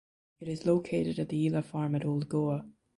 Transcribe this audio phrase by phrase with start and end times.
[0.39, 2.65] It is located at the Ela Farm at Old Goa.